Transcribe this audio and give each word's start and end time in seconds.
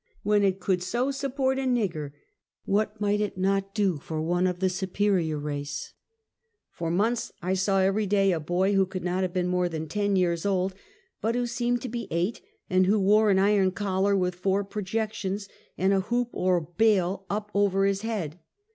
When 0.23 0.43
it 0.43 0.59
could 0.59 0.81
so 0.81 1.11
support 1.11 1.59
a 1.59 1.65
nigger, 1.65 2.11
what 2.65 2.99
might 2.99 3.21
it 3.21 3.37
not 3.37 3.75
do 3.75 3.97
for 3.99 4.19
one 4.19 4.47
of 4.47 4.59
the 4.59 4.67
superior 4.67 5.37
race? 5.37 5.93
For 6.71 6.89
months 6.89 7.31
I 7.43 7.53
saw 7.53 7.77
every 7.81 8.07
day 8.07 8.31
a 8.31 8.39
boy 8.39 8.73
who 8.73 8.87
could 8.87 9.03
not 9.03 9.23
liave 9.23 9.31
been 9.33 9.47
more 9.47 9.69
than 9.69 9.87
ten 9.87 10.15
years 10.15 10.43
old, 10.43 10.73
but 11.21 11.35
who 11.35 11.45
seemed 11.45 11.83
to 11.83 11.87
be 11.89 12.07
eight, 12.09 12.41
and 12.67 12.87
who 12.87 12.99
wore 12.99 13.29
an 13.29 13.37
iron 13.37 13.69
collar 13.73 14.17
with 14.17 14.33
four 14.33 14.63
pro 14.63 14.81
jections, 14.81 15.47
and 15.77 15.93
a 15.93 15.99
hoop 15.99 16.29
or 16.31 16.59
bail 16.61 17.27
up 17.29 17.51
over 17.53 17.85
his 17.85 18.01
head. 18.01 18.39